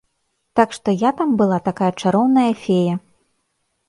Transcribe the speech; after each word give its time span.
Так 0.59 0.69
што 0.77 0.95
я 1.01 1.11
там 1.19 1.35
была 1.41 1.59
такая 1.67 1.89
чароўная 2.05 2.47
фея. 2.63 2.95